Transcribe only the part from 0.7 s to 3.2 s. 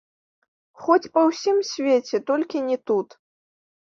Хоць па ўсім свеце, толькі не тут!